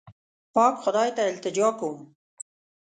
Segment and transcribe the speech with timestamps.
[0.53, 1.97] پاک خدای ته التجا کوم.